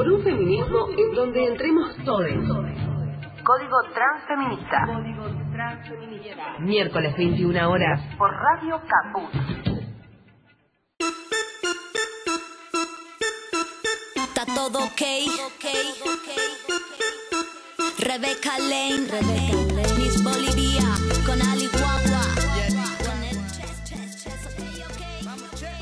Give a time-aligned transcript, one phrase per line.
[0.00, 2.26] por un feminismo en donde entremos todos.
[3.44, 4.86] Código Transfeminista.
[6.60, 8.00] Miércoles 21 horas.
[8.16, 9.28] Por Radio Caput.
[14.14, 15.02] Está todo ok.
[17.98, 19.94] Rebecca Lane, Rebecca Lane.
[19.98, 22.24] Miss Bolivia con Ali Guagua.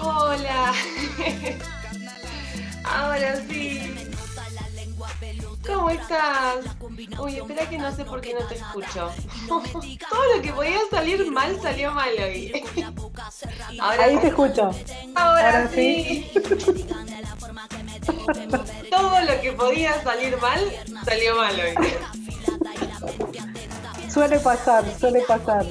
[0.00, 0.72] Hola.
[2.84, 3.67] Ahora sí.
[5.88, 6.56] ¿Cómo estás?
[7.18, 9.10] Uy, espera que no sé por qué no te escucho.
[9.48, 12.62] Todo lo que podía salir mal salió mal hoy.
[13.80, 14.70] Ahora, Ahí te escucho.
[15.14, 16.30] ahora ahora sí.
[18.90, 20.60] Todo lo que podía salir mal
[21.06, 21.74] salió mal hoy.
[24.10, 25.64] Suele pasar, suele pasar.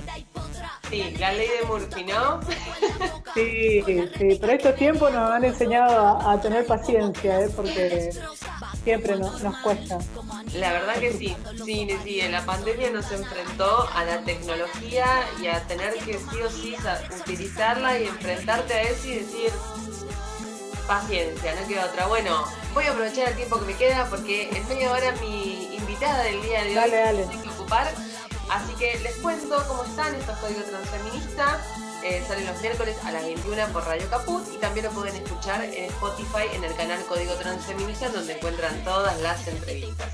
[0.90, 2.40] Sí, la ley de Murphy, ¿no?
[3.36, 3.84] Sí,
[4.18, 7.50] sí, pero estos tiempos nos han enseñado a, a tener paciencia, ¿eh?
[7.56, 8.10] porque
[8.88, 9.98] siempre no- nos cuesta.
[10.54, 11.36] La verdad que sí,
[11.66, 15.06] sí, sí, la pandemia nos enfrentó a la tecnología
[15.42, 16.76] y a tener que sí o sí
[17.20, 19.52] utilizarla y enfrentarte a eso y decir,
[20.88, 22.08] paciencia, no queda otra.
[22.08, 26.24] Bueno, voy a aprovechar el tiempo que me queda porque en media hora mi invitada
[26.24, 27.24] del día de hoy Dale, dale.
[27.26, 27.88] tiene que ocupar.
[28.50, 31.58] Así que les cuento cómo están estos códigos transfeministas.
[32.10, 35.62] Eh, salen los miércoles a las 21 por Radio Caput y también lo pueden escuchar
[35.66, 40.14] en Spotify en el canal Código Transfeminista donde encuentran todas las entrevistas.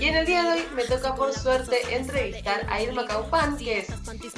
[0.00, 3.78] Y en el día de hoy me toca por suerte entrevistar a Irma Caupán, que
[3.78, 3.88] es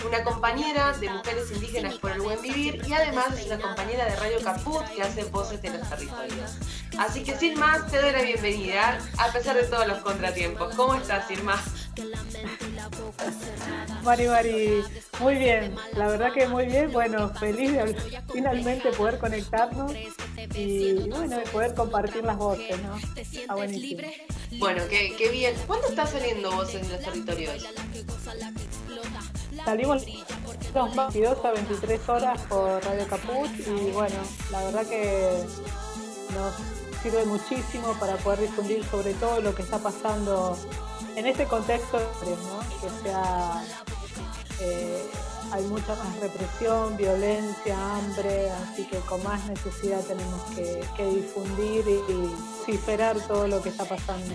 [0.07, 4.17] una compañera de mujeres indígenas por el buen vivir y además es una compañera de
[4.17, 6.59] Radio Caput que hace voces de los territorios.
[6.99, 10.75] Así que sin más, te doy la bienvenida a pesar de todos los contratiempos.
[10.75, 11.63] ¿Cómo estás, Irma?
[14.03, 14.83] Mari, Mari,
[15.21, 16.91] muy bien, la verdad que muy bien.
[16.93, 17.97] Bueno, feliz de
[18.33, 19.93] finalmente poder conectarnos
[20.55, 22.97] y bueno, de poder compartir las voces, ¿no?
[23.17, 24.03] Está buenísimo.
[24.59, 25.55] Bueno, qué, qué bien.
[25.67, 27.67] ¿Cuándo está saliendo Voces de los Territorios?
[29.65, 30.07] Salimos
[30.75, 34.17] los 22 a 23 horas por Radio Caput y bueno,
[34.51, 35.45] la verdad que
[36.35, 40.57] nos sirve muchísimo para poder difundir sobre todo lo que está pasando
[41.17, 42.61] en este contexto, ¿no?
[42.81, 43.65] que sea,
[44.61, 45.11] eh,
[45.53, 52.13] hay mucha más represión, violencia, hambre, así que con más necesidad tenemos que, difundir y,
[52.13, 52.35] y
[52.67, 54.35] cifrar todo lo que está pasando.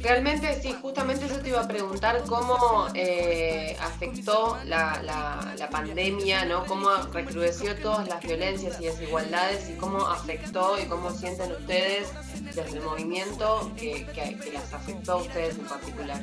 [0.00, 6.64] Realmente sí, justamente eso te iba a preguntar cómo eh, afectó la, pandemia, ¿no?
[6.66, 12.08] Cómo recrudeció todas las violencias y desigualdades y cómo afectó y cómo sienten ustedes
[12.54, 16.22] desde el movimiento que, que- que las afectó a ustedes en particular.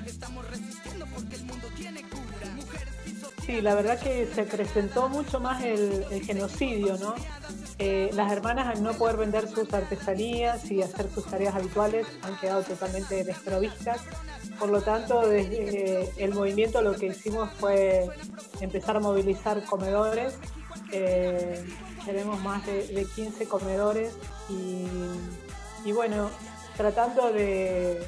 [3.46, 7.14] Sí, la verdad que se acrecentó mucho más el, genocidio, ¿no?
[7.78, 12.38] Eh, las hermanas al no poder vender sus artesanías y hacer sus tareas habituales han
[12.40, 14.00] quedado totalmente desprovistas.
[14.58, 18.08] Por lo tanto, desde eh, el movimiento lo que hicimos fue
[18.62, 20.36] empezar a movilizar comedores.
[20.94, 21.66] Eh,
[22.06, 24.14] tenemos más de, de 15 comedores
[24.48, 26.30] y, bueno,
[26.78, 28.08] tratando de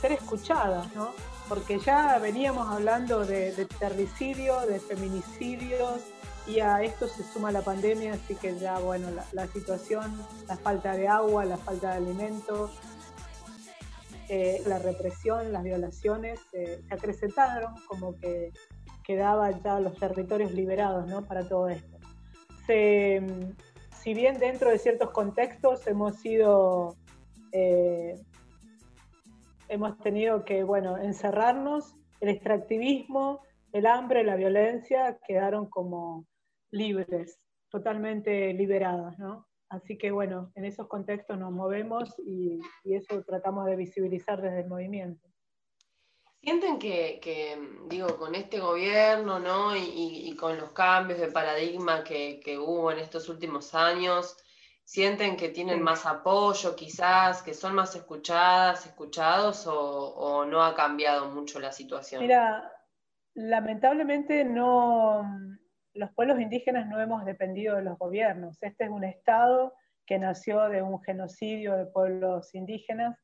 [0.00, 1.12] ser escuchadas, ¿no?
[1.50, 6.00] Porque ya veníamos hablando de, de terricidio, de feminicidios,
[6.46, 10.16] y a esto se suma la pandemia, así que ya, bueno, la, situación,
[10.46, 12.70] la falta de agua, la falta de alimentos,
[14.28, 18.52] eh, la represión, las violaciones, eh, se acrecentaron como que
[19.02, 21.26] quedaban ya los territorios liberados ¿no?
[21.26, 21.98] para todo esto.
[22.64, 23.26] Se,
[24.00, 26.94] si bien dentro de ciertos contextos hemos sido...
[27.50, 28.14] eh,
[29.70, 33.40] hemos tenido que, bueno, encerrarnos, el extractivismo,
[33.72, 36.26] el hambre, la violencia quedaron como
[36.70, 39.46] libres, totalmente liberadas, ¿no?
[39.68, 44.60] Así que, bueno, en esos contextos nos movemos y, y eso tratamos de visibilizar desde
[44.62, 45.28] el movimiento.
[46.42, 47.56] ¿Sienten que, que,
[47.88, 49.76] digo, con este gobierno, ¿no?
[49.76, 49.82] Y,
[50.30, 54.36] y- con los cambios de paradigma que, que hubo en estos últimos años,
[54.90, 60.74] ¿sienten que tienen más apoyo quizás, que son más escuchadas, escuchados o, o no ha
[60.74, 62.20] cambiado mucho la situación?
[62.20, 62.72] Mira,
[63.34, 65.22] lamentablemente no,
[65.94, 68.60] los pueblos indígenas no hemos dependido de los gobiernos.
[68.60, 73.16] Este es un estado que nació de un genocidio de pueblos indígenas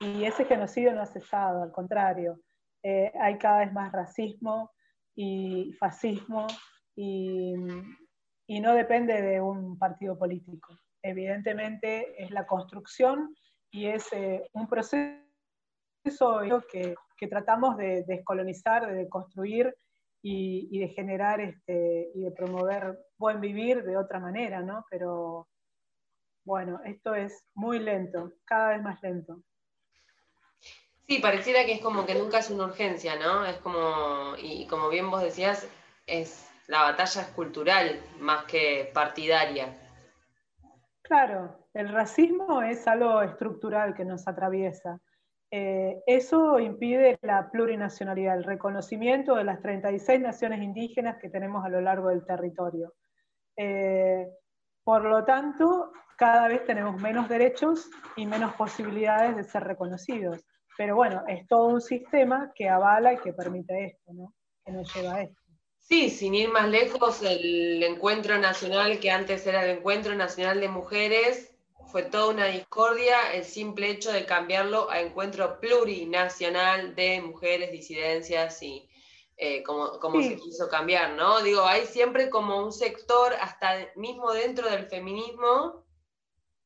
[0.00, 2.38] y ese genocidio no ha cesado, al contrario.
[2.82, 4.72] Eh, hay cada vez más racismo
[5.14, 6.48] y fascismo
[6.94, 7.54] y,
[8.46, 10.78] y no depende de un partido político.
[11.06, 13.36] Evidentemente es la construcción
[13.70, 15.20] y es eh, un proceso
[16.72, 16.96] que,
[17.28, 19.74] tratamos de descolonizar, de construir
[20.22, 24.84] y, y de generar este, y de promover buen vivir de otra manera, ¿no?
[24.90, 25.48] Pero
[26.44, 29.42] bueno, esto es muy lento, cada vez más lento.
[31.06, 33.44] Sí, pareciera que es como que nunca es una urgencia, ¿no?
[33.44, 35.68] Es como, y como bien vos decías,
[36.06, 39.83] es la batalla es cultural más que partidaria.
[41.04, 44.98] Claro, el racismo es algo estructural que nos atraviesa.
[45.50, 51.68] Eh, eso impide la plurinacionalidad, el reconocimiento de las 36 naciones indígenas que tenemos a
[51.68, 52.94] lo largo del territorio.
[53.54, 54.26] Eh,
[54.82, 60.42] por lo tanto, cada vez tenemos menos derechos y menos posibilidades de ser reconocidos.
[60.78, 64.32] Pero bueno, es todo un sistema que avala y que permite esto, ¿no?
[64.64, 65.43] Que nos lleva a esto.
[65.86, 70.68] Sí, sin ir más lejos, el encuentro nacional que antes era el encuentro nacional de
[70.68, 71.52] mujeres
[71.92, 78.62] fue toda una discordia el simple hecho de cambiarlo a encuentro plurinacional de mujeres, disidencias
[78.62, 78.88] y
[79.36, 81.42] eh, como, se quiso cambiar, ¿no?
[81.42, 85.83] Digo, hay siempre como un sector, hasta mismo dentro del feminismo,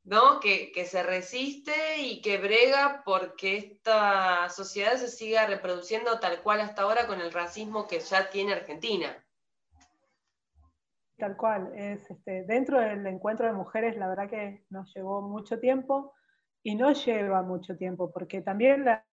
[0.09, 0.41] ¿no?
[0.41, 6.83] Que, se resiste y que brega porque esta sociedad se siga reproduciendo tal cual hasta
[6.83, 9.15] ahora con el racismo que ya tiene Argentina.
[11.19, 15.59] Tal cual, es este, dentro del encuentro de mujeres la verdad que nos llevó mucho
[15.59, 16.15] tiempo
[16.63, 19.05] y no lleva mucho tiempo porque también la,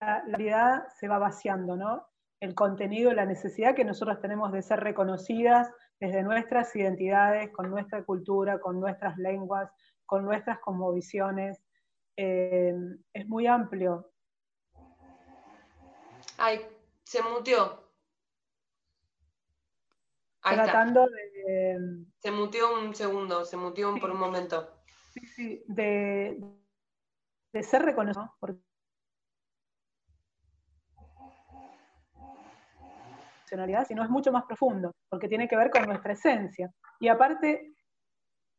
[0.00, 2.06] la realidad se va vaciando, ¿no?
[2.40, 5.70] El contenido, la necesidad que nosotros tenemos de ser reconocidas
[6.00, 9.70] desde nuestras identidades, con nuestra cultura, con nuestras lenguas,
[10.06, 11.62] con nuestras cosmovisiones.
[12.16, 12.74] Eh,
[13.12, 14.10] es muy amplio.
[16.38, 16.60] Ay,
[17.04, 17.82] se muteó.
[20.42, 22.04] Tratando de...
[22.18, 24.82] Se muteó un segundo, se muteó por un momento.
[25.12, 26.42] Sí, sí, de,
[27.52, 28.34] de ser reconocido.
[33.86, 36.72] sino es mucho más profundo, porque tiene que ver con nuestra esencia.
[37.00, 37.74] Y aparte,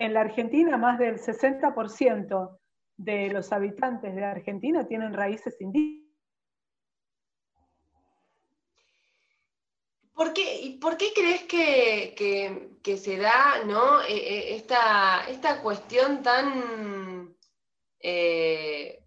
[0.04, 2.60] en la Argentina, más del 60%
[2.98, 6.04] de los habitantes de Argentina tienen raíces indígenas.
[10.14, 13.62] ¿Por qué, ¿Por qué crees que, se da.
[14.08, 17.34] E, e, esta, esta, cuestión tan
[18.02, 19.06] eh,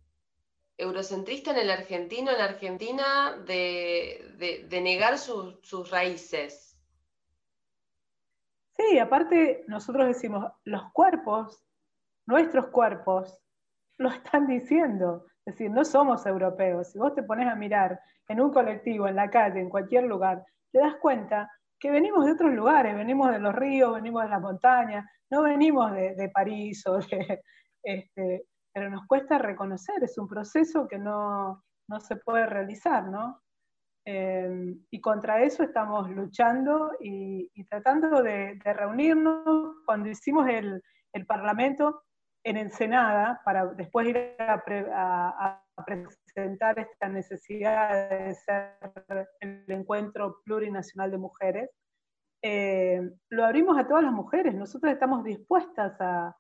[0.79, 6.76] eurocentrista en el argentino, en la Argentina, de, negar sus raíces?
[8.79, 11.65] Sí, aparte nosotros decimos, los cuerpos,
[12.27, 13.41] nuestros cuerpos,
[13.99, 15.27] lo están diciendo.
[15.47, 16.93] Es decir, no somos europeos.
[16.93, 20.45] Si vos te pones a mirar en un colectivo, en la calle, en cualquier lugar,
[20.73, 24.41] te das cuenta que venimos de otros lugares, venimos de los ríos, venimos de las
[24.41, 27.43] montañas, no venimos de, París o de...
[27.89, 33.41] Este, pero nos cuesta reconocer, es un proceso que no, no se puede realizar, ¿no?
[34.09, 39.83] Eh, y contra eso estamos luchando y, tratando de, reunirnos.
[39.85, 40.83] Cuando hicimos el,
[41.27, 42.03] Parlamento
[42.45, 51.19] en Ensenada, para después ir a, presentar esta necesidad de ser el encuentro plurinacional de
[51.19, 51.71] mujeres,
[52.43, 53.01] eh,
[53.31, 54.55] lo abrimos a todas las mujeres.
[54.55, 56.37] Nosotros estamos dispuestas a,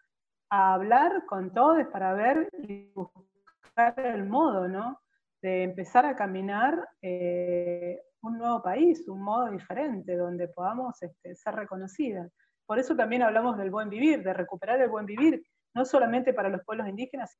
[0.51, 5.01] a hablar con todos para ver y buscar el modo, ¿no?
[5.47, 11.55] De empezar a caminar eh, un nuevo país, un modo diferente, donde podamos este, ser
[11.55, 12.33] reconocidas.
[12.67, 15.41] Por eso también hablamos del buen vivir, de recuperar el buen vivir,
[15.73, 17.39] no solamente para los pueblos indígenas.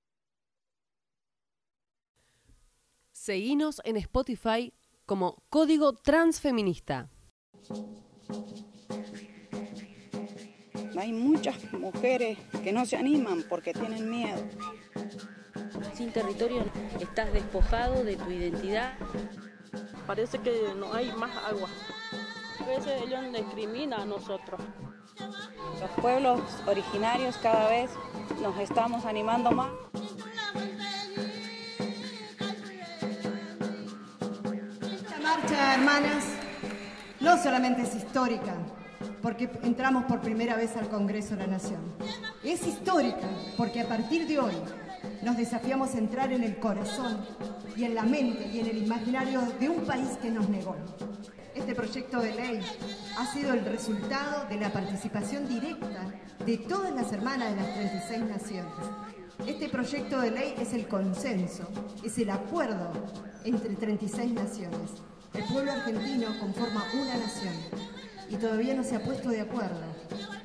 [3.11, 4.73] Seguinos en Spotify
[5.05, 7.11] como Código Transfeminista.
[10.97, 14.41] Hay muchas mujeres que no se animan porque tienen miedo
[15.97, 16.63] sin territorio
[17.01, 18.93] estás despojado de tu identidad.
[20.07, 21.69] Parece que no hay más agua.
[22.61, 24.61] A veces ellos nos discriminan a nosotros.
[25.81, 27.91] Los pueblos originarios cada vez
[28.43, 29.71] nos estamos animando más.
[34.83, 36.25] Esta marcha, hermanas,
[37.21, 38.55] no solamente es histórica,
[39.23, 41.81] porque entramos por primera vez al Congreso de la Nación.
[42.45, 44.55] Es histórica porque a partir de hoy
[45.23, 47.25] nos desafiamos a entrar en el corazón
[47.77, 50.77] y en la mente y en el imaginario de un país que nos negó.
[51.55, 52.61] Este proyecto de ley
[53.19, 56.13] ha sido el resultado de la participación directa
[56.45, 58.73] de todas las hermanas de las 36 naciones.
[59.47, 61.69] Este proyecto de ley es el consenso,
[62.05, 62.93] es el acuerdo
[63.45, 64.91] entre 36 naciones.
[65.35, 67.55] El pueblo argentino conforma una nación
[68.29, 69.83] y todavía no se ha puesto de acuerdo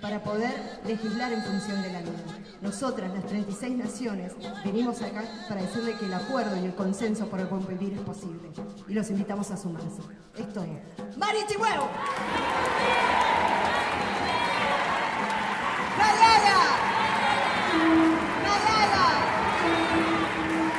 [0.01, 2.40] para poder legislar en función de la vida.
[2.61, 7.39] Nosotras, las 36 naciones, venimos acá para decirle que el acuerdo y el consenso por
[7.39, 8.51] el buen vivir es posible.
[8.87, 10.01] Y los invitamos a sumarse.
[10.37, 11.89] Esto es Mari Chihuahua.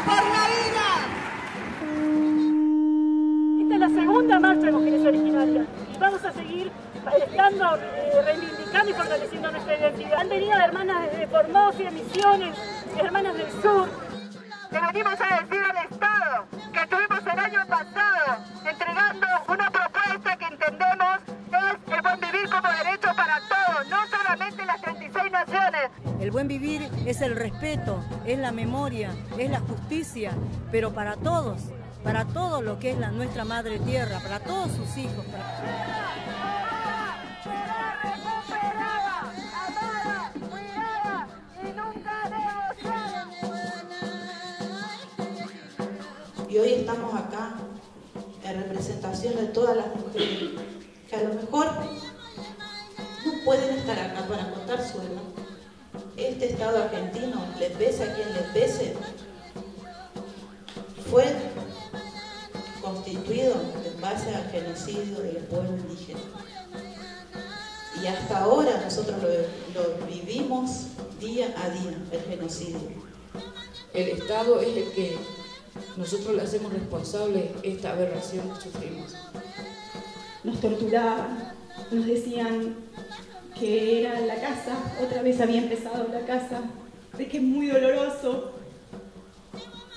[0.05, 0.89] Por la vida.
[3.63, 6.71] Esta es la segunda marcha de mujeres originarias y vamos a seguir
[7.05, 7.77] Marichihuevo.
[7.77, 8.03] ¡Rayada!
[8.25, 10.21] reivindicando y fortaleciendo nuestra identidad.
[10.21, 12.57] Han venido hermanas desde Formosa, de Misiones,
[12.99, 13.89] hermanas del sur.
[14.71, 20.45] Le venimos a decir al Estado que estuvimos el año pasado entregando una propuesta que
[20.47, 21.19] entendemos
[21.53, 25.91] es el buen vivir como derecho para todos, no solamente las 36 naciones.
[26.21, 30.33] El buen vivir es el respeto, es la memoria, es la justicia,
[30.71, 31.61] pero para todos,
[32.03, 35.27] para todo lo que es la, nuestra madre tierra, para todos sus hijos.
[46.53, 47.55] Y hoy estamos acá
[48.45, 50.51] en representación de todas las mujeres
[51.09, 51.67] que a lo mejor
[53.25, 55.23] no pueden estar acá para contar su edad.
[56.19, 58.95] Este Estado argentino, les pese a quien les pese,
[61.11, 61.25] fue
[62.83, 63.55] constituido
[63.87, 66.21] en base al genocidio del pueblo indígena.
[68.03, 69.29] Y hasta ahora nosotros lo,
[69.81, 70.87] lo vivimos
[71.21, 72.81] día a día, el genocidio.
[73.95, 75.17] El Estado es el que
[75.97, 79.15] nosotros le hacemos responsable esta aberración que sufrimos.
[80.43, 81.53] Nos torturaban,
[81.91, 82.77] nos decían
[83.59, 86.63] que era la casa, otra vez había empezado la casa,
[87.17, 88.53] de que es muy doloroso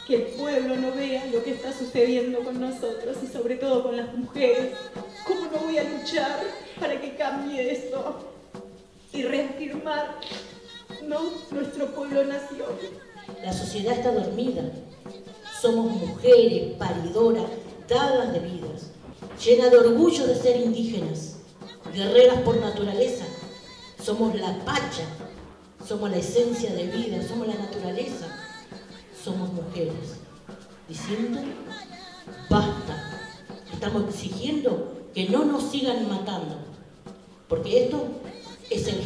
[0.05, 3.97] que el pueblo no vea lo que está sucediendo con nosotros y sobre todo con
[3.97, 4.73] las mujeres.
[5.25, 6.43] ¿Cómo no voy a luchar
[6.79, 8.19] para que cambie esto
[9.11, 10.19] y reafirmar
[11.03, 11.19] ¿no?
[11.51, 12.69] nuestro pueblo-nación?
[13.43, 14.63] La sociedad está dormida.
[15.59, 17.45] Somos mujeres paridoras,
[17.89, 18.91] dadas de vidas,
[19.43, 21.37] llenas de orgullo de ser indígenas,
[21.91, 23.25] guerreras por naturaleza.
[24.03, 25.05] Somos la pacha,
[25.87, 28.27] somos la esencia de vida, somos la naturaleza,
[29.23, 30.19] somos mujeres.
[30.87, 31.39] Diciendo,
[32.47, 33.31] basta,
[33.73, 36.57] estamos exigiendo que no nos sigan matando,
[37.47, 38.05] porque esto
[38.69, 39.01] es el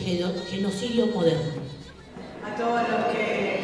[0.49, 1.61] genocidio moderno.
[2.43, 3.59] A todos los que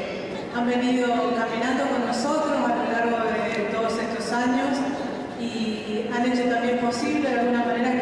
[0.56, 4.78] han venido caminando con nosotros a lo largo de todos estos años
[5.42, 7.95] y han hecho también posible de alguna manera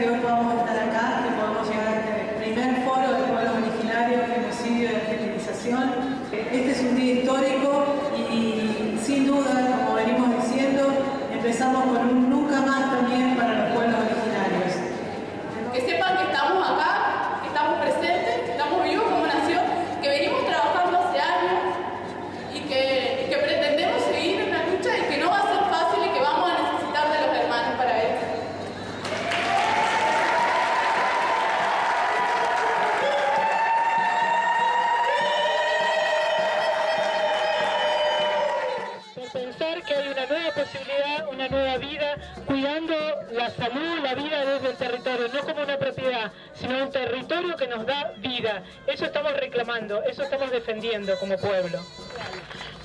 [51.20, 51.80] como pueblo.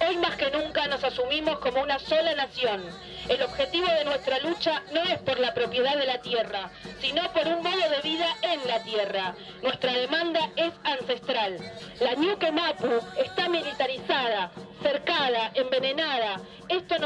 [0.07, 2.83] Hoy más que nunca nos asumimos como una sola nación.
[3.29, 6.71] El objetivo de nuestra lucha no es por la propiedad de la tierra,
[7.03, 9.35] sino por un modo de vida en la tierra.
[9.63, 11.59] Nuestra demanda es ancestral.
[12.01, 12.99] La Ñuque Mapu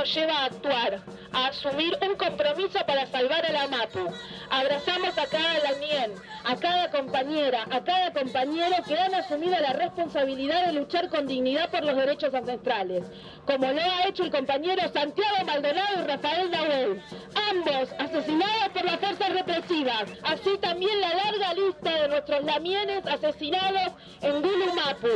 [0.04, 1.00] lleva a actuar,
[1.32, 4.08] a asumir un compromiso para salvar a la Mapu.
[4.50, 6.12] Abrazamos a cada Lanien,
[6.44, 11.70] a cada compañera, a cada compañero que han asumido la responsabilidad de luchar con dignidad
[11.70, 13.04] por los derechos ancestrales,
[13.46, 17.02] como lo ha hecho el compañero Santiago Maldonado y Rafael Nahuel,
[17.50, 23.92] ambos asesinados por las fuerzas represivas, así también la larga lista de nuestros lamienes asesinados
[24.20, 25.08] en Gulumapu.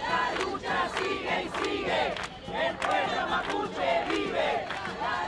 [0.00, 4.66] La lucha sigue y sigue, el pueblo mapuche vive.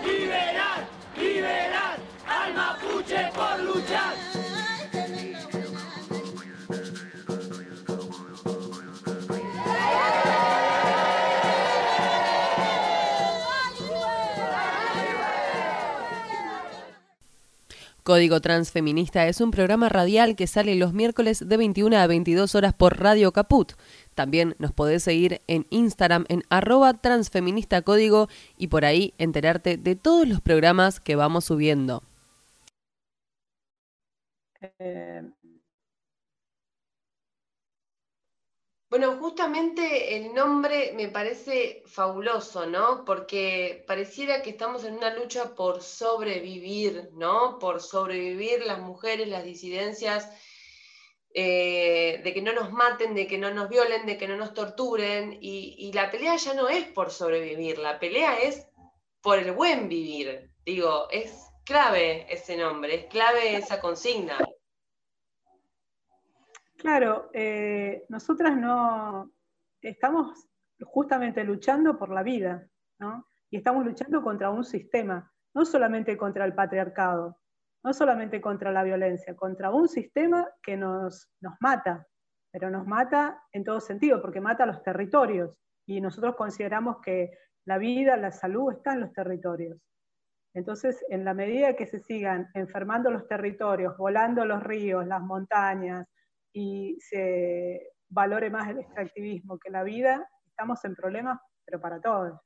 [0.04, 0.86] Liberar,
[1.16, 1.96] liberar
[2.26, 4.49] al mapuche por luchar.
[18.10, 22.74] Código Transfeminista es un programa radial que sale los miércoles de 21 a 22 horas
[22.74, 23.74] por Radio Caput.
[24.16, 29.94] También nos podés seguir en Instagram en arroba transfeminista código y por ahí enterarte de
[29.94, 32.02] todos los programas que vamos subiendo.
[34.80, 35.22] Eh,
[38.90, 43.04] Bueno, justamente el nombre me parece fabuloso, ¿no?
[43.04, 47.60] Porque pareciera que estamos en una lucha por sobrevivir, ¿no?
[47.60, 50.28] Por sobrevivir las mujeres, las disidencias,
[51.32, 54.54] eh, de que no nos maten, de que no nos violen, de que no nos
[54.54, 55.38] torturen.
[55.40, 58.66] Y, y la pelea ya no es por sobrevivir, la pelea es
[59.22, 60.50] por el buen vivir.
[60.64, 61.32] Digo, es
[61.64, 64.36] clave ese nombre, es clave esa consigna.
[66.80, 69.30] Claro, eh, nosotras no
[69.82, 70.48] estamos
[70.82, 72.66] justamente luchando por la vida,
[72.98, 73.26] ¿no?
[73.50, 77.38] Y estamos luchando contra un sistema, no solamente contra el patriarcado,
[77.84, 82.06] no solamente contra la violencia, contra un sistema que nos, nos mata,
[82.50, 85.54] pero nos mata en todo sentido, porque mata los territorios.
[85.86, 87.30] Y nosotros consideramos que
[87.66, 89.78] la vida, la salud está en los territorios.
[90.54, 96.06] Entonces, en la medida que se sigan enfermando los territorios, volando los ríos, las montañas,
[96.52, 102.38] y se valore más el extractivismo que la vida, estamos en problemas, pero para todos.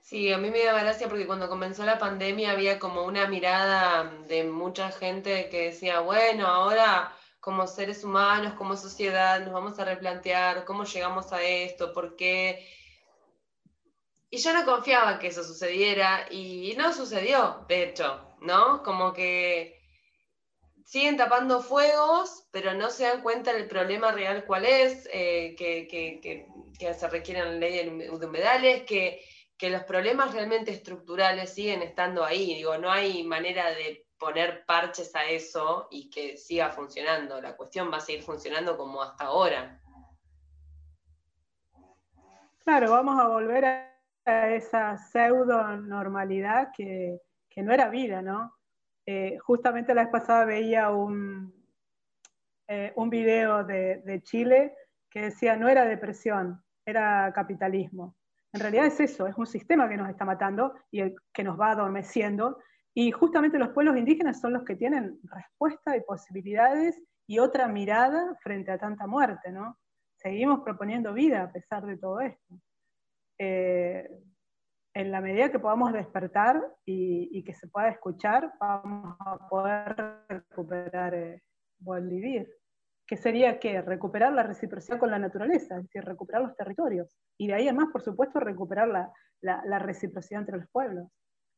[0.00, 4.04] Sí, a mí me daba gracia porque cuando comenzó la pandemia había como una mirada
[4.28, 9.84] de mucha gente que decía, bueno, ahora como seres humanos, como sociedad, nos vamos a
[9.84, 12.66] replantear cómo llegamos a esto, por qué.
[14.30, 18.82] Y yo no confiaba que eso sucediera y no sucedió, de hecho, ¿no?
[18.82, 19.83] Como que
[20.84, 25.88] siguen tapando fuegos, pero no se dan cuenta del problema real cuál es, eh, que,
[25.88, 26.46] que,
[26.78, 29.20] que, se requieren ley de humedales, que
[29.56, 32.54] que los problemas realmente estructurales siguen estando ahí.
[32.54, 37.40] Digo, no hay manera de poner parches a eso y que siga funcionando.
[37.40, 39.80] La cuestión va a seguir funcionando como hasta ahora.
[42.64, 43.90] Claro, vamos a volver a,
[44.54, 47.20] esa pseudo normalidad que,
[47.56, 48.54] no era vida, ¿no?
[49.06, 51.52] Eh, justamente la vez pasada veía un,
[52.66, 54.74] eh, un video de, Chile
[55.10, 58.16] que decía no era depresión, era capitalismo.
[58.52, 61.72] En realidad es eso, es un sistema que nos está matando y que nos va
[61.72, 62.58] adormeciendo.
[62.94, 68.36] Y justamente los pueblos indígenas son los que tienen respuesta y posibilidades y otra mirada
[68.42, 69.78] frente a tanta muerte, ¿no?
[70.16, 72.60] Seguimos proponiendo vida a pesar de todo esto.
[73.38, 74.08] Eh,
[74.94, 79.96] en la medida que podamos despertar y, que se pueda escuchar, vamos a poder
[80.28, 81.42] recuperar el
[81.78, 82.48] buen vivir
[83.06, 87.14] que sería que recuperar la reciprocidad con la naturaleza, es decir, recuperar los territorios.
[87.36, 91.08] Y de ahí además, por supuesto, recuperar la, reciprocidad entre los pueblos,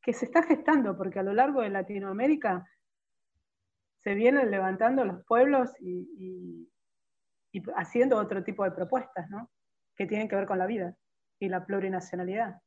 [0.01, 2.65] que se está gestando, porque a lo largo de Latinoamérica
[3.99, 6.69] se vienen levantando los pueblos y,
[7.75, 9.49] haciendo otro tipo de propuestas, ¿no?
[9.95, 10.95] que tienen que ver con la vida
[11.39, 12.61] y la plurinacionalidad.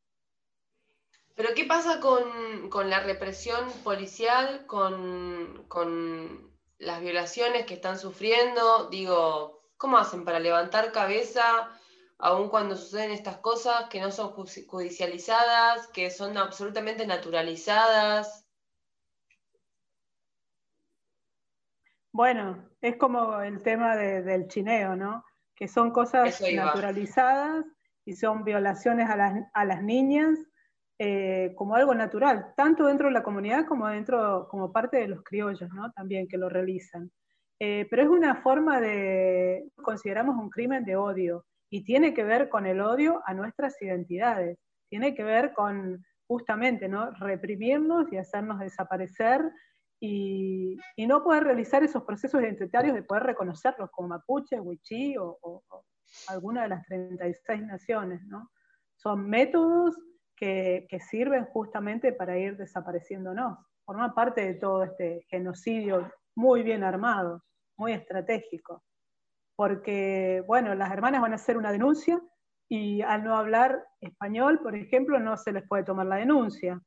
[1.41, 9.97] Pero ¿qué pasa con, la represión policial, con las violaciones que están sufriendo, digo, ¿cómo
[9.97, 11.71] hacen para levantar cabeza
[12.19, 18.47] aun cuando suceden estas cosas que no son judicializadas, que son absolutamente naturalizadas?
[22.13, 25.25] Bueno, es como el tema del chineo, ¿no?
[25.55, 27.65] Que son cosas naturalizadas
[28.05, 30.39] y son violaciones a las, a las niñas
[31.03, 35.23] eh, como algo natural, tanto dentro de la comunidad como dentro, como parte de los
[35.23, 35.91] criollos, ¿no?
[35.93, 37.11] También que lo realizan.
[37.59, 42.51] Eh, pero es una forma de, consideramos un crimen de odio y tiene que ver
[42.51, 44.59] con el odio a nuestras identidades,
[44.91, 47.13] tiene que ver con justamente, ¿no?
[47.13, 49.41] Reprimirnos y hacernos desaparecer
[50.01, 55.63] y, no poder realizar esos procesos identitarios de poder reconocerlos como mapuche, huichí o, o,
[55.67, 55.85] o
[56.29, 58.51] alguna de las 36 naciones, ¿no?
[58.97, 59.97] Son métodos
[60.41, 63.59] que, sirven justamente para ir desapareciéndonos.
[63.85, 67.43] Forma parte de todo este genocidio muy bien armado,
[67.77, 68.83] muy estratégico.
[69.57, 72.21] Porque, bueno, las hermanas van a hacer una denuncia
[72.69, 76.81] y al no hablar español, por ejemplo, no se les puede tomar la denuncia.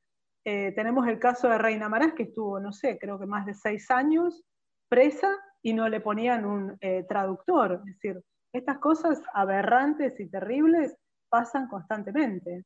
[0.45, 3.53] Eh, tenemos el caso de Reina Marás, que estuvo, no sé, creo que más de
[3.53, 4.43] seis años
[4.89, 5.29] presa
[5.61, 7.73] y no le ponían un eh, traductor.
[7.73, 10.95] Es decir, estas cosas aberrantes y terribles
[11.29, 12.65] pasan constantemente.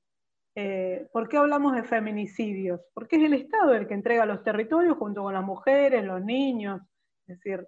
[0.60, 2.82] Eh, ¿Por qué hablamos de feminicidios?
[2.96, 6.82] Porque es el Estado el que entrega los territorios junto con las mujeres, los niños.
[7.28, 7.68] Es decir,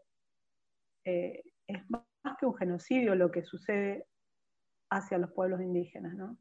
[1.06, 2.02] eh, es más
[2.40, 4.08] que un genocidio lo que sucede
[4.90, 6.36] hacia los pueblos indígenas, ¿no?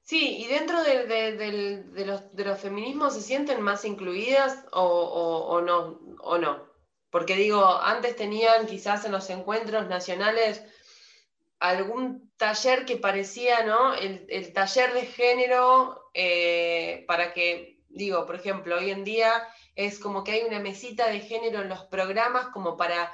[0.00, 6.66] Sí, y dentro de, los, feminismos se sienten más incluidas o, no, o no.
[7.10, 10.64] Porque digo, antes tenían quizás en los encuentros nacionales
[11.68, 13.94] algún taller que parecía, ¿no?
[13.94, 19.30] El, taller de género eh, para que, digo, por ejemplo, hoy en día
[19.74, 23.12] es como que hay una mesita de género en los programas como para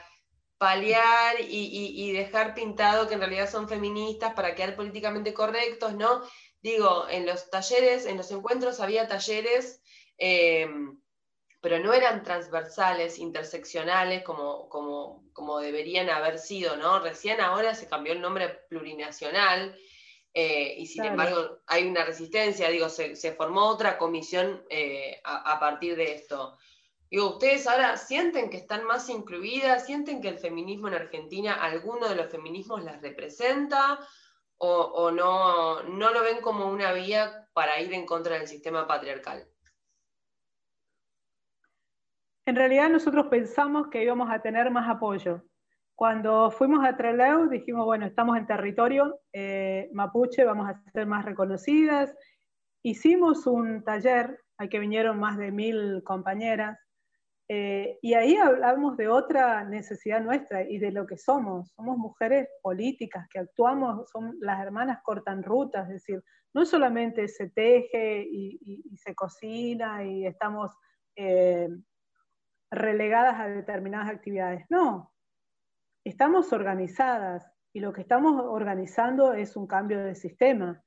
[0.59, 6.23] paliar y, dejar pintado que en realidad son feministas para quedar políticamente correctos, ¿no?
[6.61, 9.81] Digo, en los talleres, en los encuentros había talleres
[10.19, 10.69] eh,
[11.61, 17.01] pero no eran transversales, interseccionales, como, como, como deberían haber sido, ¿no?
[17.01, 19.77] Recién ahora se cambió el nombre plurinacional,
[20.33, 25.97] eh, y sin embargo hay una resistencia, digo, se, formó otra comisión eh, a, partir
[25.97, 26.57] de esto.
[27.11, 29.87] Digo, ¿ustedes ahora sienten que están más incluidas?
[29.87, 33.99] ¿Sienten que el feminismo en Argentina, alguno de los feminismos las representa?
[34.59, 38.87] ¿O, o no, no lo ven como una vía para ir en contra del sistema
[38.87, 39.49] patriarcal?
[42.47, 45.43] En realidad nosotros pensamos que íbamos a tener más apoyo.
[45.95, 51.25] Cuando fuimos a Trelew dijimos, bueno, estamos en territorio eh, mapuche, vamos a ser más
[51.25, 52.15] reconocidas.
[52.83, 56.79] Hicimos un taller al que vinieron más de mil compañeras
[57.49, 61.71] eh, y ahí hablamos de otra necesidad nuestra y de lo que somos.
[61.73, 66.23] Somos mujeres políticas que actuamos, son las hermanas cortan rutas, es decir,
[66.55, 70.73] no solamente se teje y, y- y se cocina y estamos
[71.17, 71.69] eh,
[72.71, 74.65] relegadas a determinadas actividades.
[74.69, 75.13] No,
[76.05, 80.83] estamos organizadas y lo que estamos organizando es un cambio de sistema.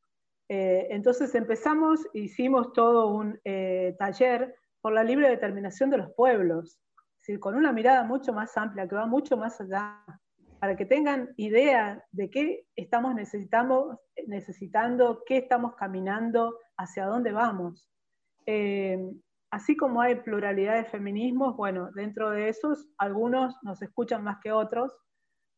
[0.50, 6.78] Eh, entonces empezamos, hicimos todo un eh, taller por la libre determinación de los pueblos,
[7.20, 10.04] decir, con una mirada mucho más amplia, que va mucho más allá,
[10.60, 17.90] para que tengan idea de qué estamos necesitando, necesitando qué estamos caminando, hacia dónde vamos.
[18.46, 19.00] Eh,
[19.54, 24.52] así como hay pluralidad de feminismos, bueno, dentro de esos algunos nos escuchan más que
[24.52, 24.92] otros.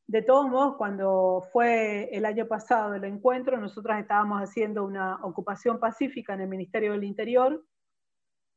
[0.05, 5.79] De todos modos, cuando fue el año pasado el encuentro, nosotras estábamos haciendo una ocupación
[5.79, 7.65] pacífica en el Ministerio del Interior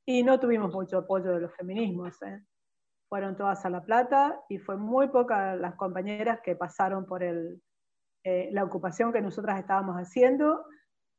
[0.05, 2.21] y no tuvimos mucho apoyo de los feminismos.
[2.23, 2.45] ¿eh?
[3.09, 7.61] Fueron todas a La Plata y fue muy pocas las compañeras que pasaron por eh,
[8.51, 10.67] la ocupación que nosotras estábamos haciendo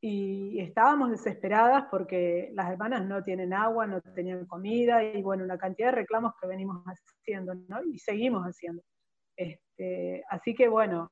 [0.01, 5.57] y estábamos desesperadas porque las hermanas no tienen agua, no tenían comida y bueno, una
[5.57, 7.83] cantidad de reclamos que venimos haciendo ¿no?
[7.83, 8.81] y seguimos haciendo.
[9.35, 11.11] Este, así que bueno,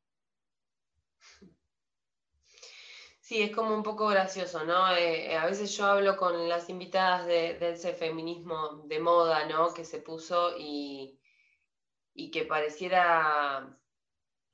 [3.19, 4.95] Sí, es como un poco gracioso, ¿no?
[4.95, 9.45] Eh, eh, a veces yo hablo con las invitadas de, de ese feminismo de moda,
[9.47, 9.73] ¿no?
[9.73, 11.19] Que se puso y,
[12.13, 13.78] y que pareciera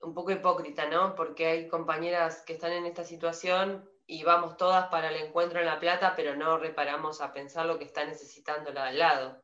[0.01, 1.13] un poco hipócrita, ¿no?
[1.13, 5.65] Porque hay compañeras que están en esta situación y vamos todas para el encuentro en
[5.65, 9.43] La Plata, pero no reparamos a pensar lo que está necesitando la de al lado.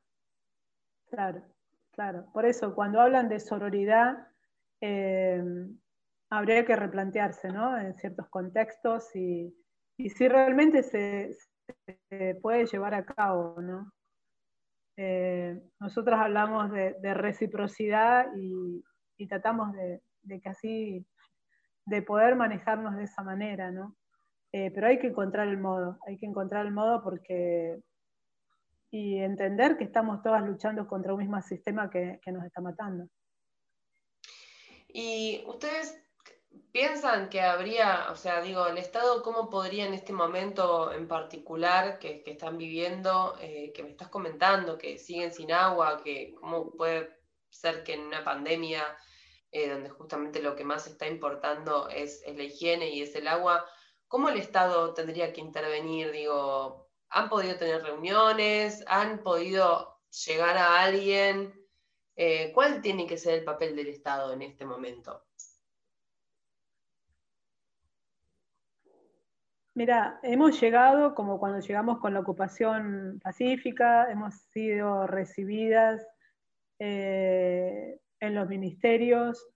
[1.09, 1.41] Claro,
[1.91, 2.25] claro.
[2.33, 4.27] Por eso, cuando hablan de sororidad,
[4.81, 5.41] eh,
[6.29, 7.77] habría que replantearse, ¿no?
[7.77, 9.55] En ciertos contextos y,
[9.97, 11.35] y si realmente se,
[12.41, 13.91] puede llevar a cabo, ¿no?
[14.97, 18.83] Eh, nosotras hablamos de, de reciprocidad y,
[19.17, 21.05] y tratamos de, de, que así,
[21.85, 23.95] de poder manejarnos de esa manera, ¿no?
[24.51, 27.79] Eh, pero hay que encontrar el modo, hay que encontrar el modo porque
[28.91, 33.07] y entender que estamos todas luchando contra un mismo sistema que, nos está matando.
[34.87, 36.01] Y ustedes
[36.71, 41.99] piensan que habría, o sea, digo, el Estado, ¿cómo podría en este momento en particular
[41.99, 47.09] que, están viviendo, eh, que me estás comentando, que siguen sin agua, que cómo puede
[47.49, 48.83] ser que en una pandemia,
[49.51, 53.65] eh, donde justamente lo que más está importando es la higiene y es el agua,
[54.09, 56.11] ¿cómo el Estado tendría que intervenir?
[56.11, 58.83] Digo, ¿han podido tener reuniones?
[58.87, 61.53] ¿Han podido llegar a alguien?
[62.17, 65.23] Eh, ¿Cuál tiene que ser el papel del Estado en este momento?
[69.75, 76.05] Mira, hemos llegado como cuando llegamos con la ocupación pacífica, hemos sido recibidas
[76.79, 79.47] eh, en los ministerios,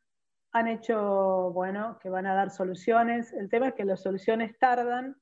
[0.54, 3.34] han hecho, bueno, que van a dar soluciones.
[3.34, 5.18] El tema es que las soluciones tardan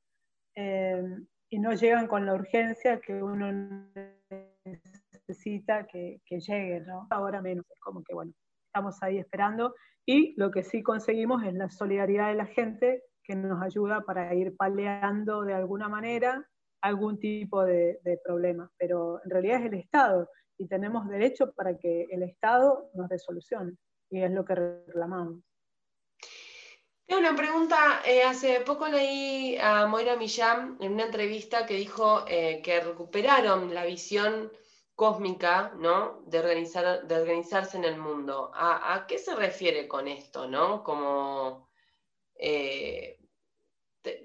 [0.56, 1.02] eh,
[1.50, 3.88] y no llegan con la urgencia que uno
[4.66, 7.08] necesita que, que llegue, ¿no?
[7.10, 8.34] Ahora menos, es como que, bueno,
[8.68, 9.74] estamos ahí esperando
[10.06, 14.34] y lo que sí conseguimos es la solidaridad de la gente que nos ayuda para
[14.36, 16.46] ir paleando de alguna manera
[16.82, 18.70] algún tipo de, de, problema.
[18.78, 23.18] Pero en realidad es el Estado y tenemos derecho para que el Estado nos dé
[23.18, 23.78] soluciones
[24.12, 25.40] y es lo que reclamamos.
[27.06, 32.24] Tengo una pregunta, eh, hace poco leí a Moira Millán en una entrevista que dijo
[32.28, 34.52] eh, que recuperaron la visión
[34.96, 36.22] cósmica, ¿no?
[36.28, 38.52] De, organizar, de organizarse en el mundo.
[38.54, 40.84] ¿A, qué se refiere con esto, no?
[40.84, 41.70] Como...
[42.36, 43.18] Eh,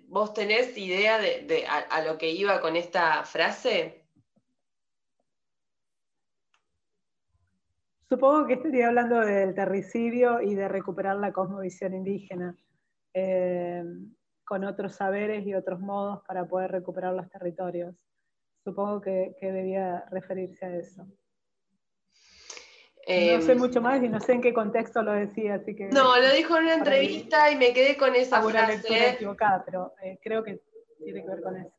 [0.04, 4.05] ¿Vos tenés idea de, a, lo que iba con esta frase?
[8.08, 12.56] Supongo que estaría hablando del terricidio y de recuperar la cosmovisión indígena
[13.12, 13.82] eh,
[14.44, 17.96] con otros saberes y otros modos para poder recuperar los territorios.
[18.62, 21.02] Supongo que, debía referirse a eso.
[21.02, 21.12] No
[23.06, 25.88] em, sé mucho más y no sé en qué contexto lo decía, así que...
[25.88, 29.10] No, lo dijo en una entrevista y me quedé con esa frase.
[29.10, 30.60] equivocada, pero eh, creo que
[31.02, 31.72] tiene que ver con eso.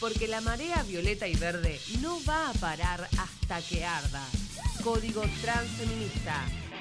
[0.00, 4.41] Porque la marea violeta y verde no va a parar hasta que arda.
[4.80, 6.71] Código Transfeminista.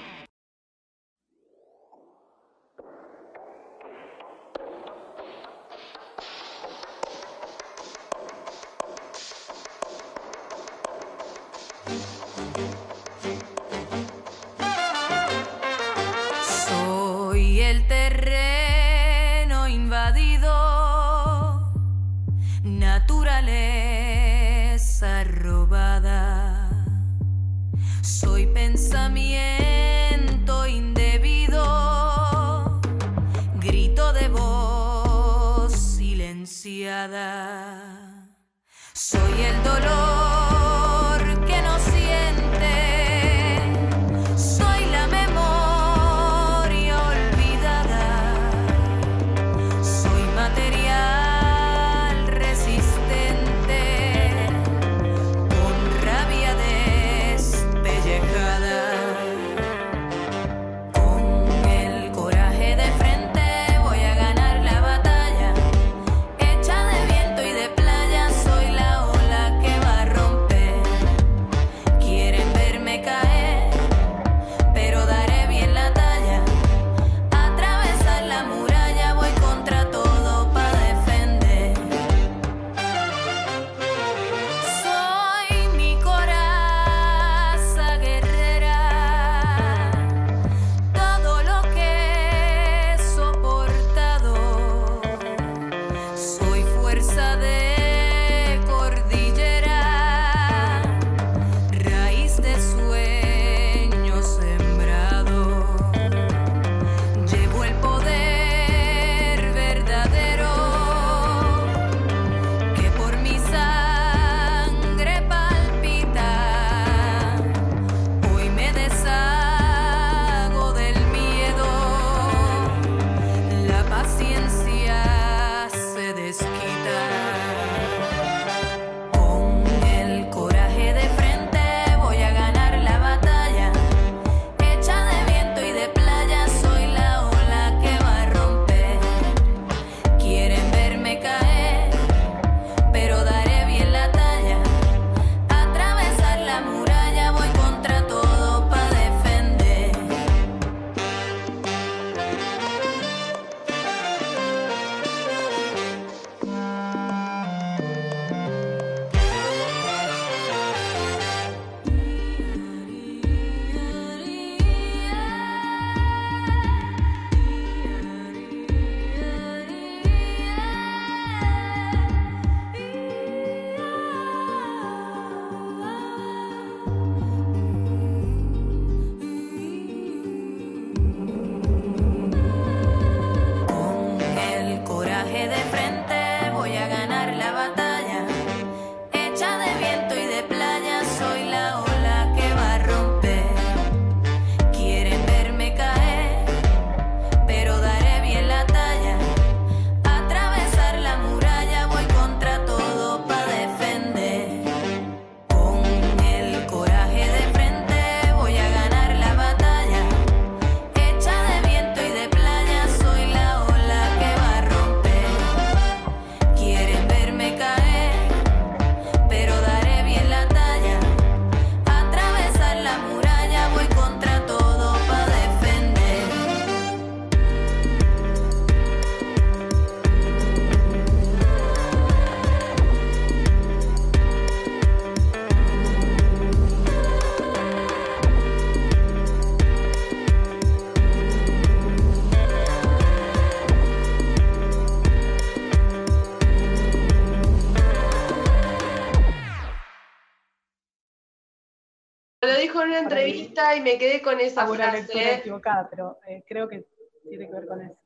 [252.71, 255.36] dijo una entrevista y me quedé con esa frase.
[255.36, 256.86] equivocada, pero eh, creo que
[257.27, 257.97] tiene que ver con eso.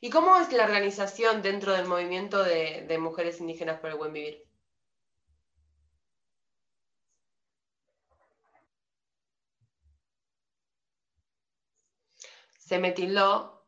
[0.00, 4.44] ¿Y cómo es la organización dentro del movimiento de, mujeres indígenas por el buen vivir?
[12.58, 13.66] Se me tildó.